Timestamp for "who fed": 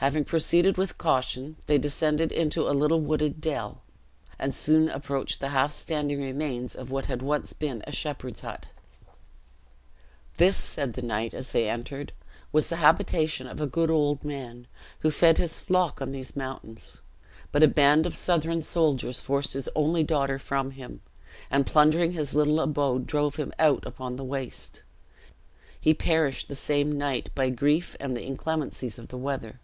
15.00-15.38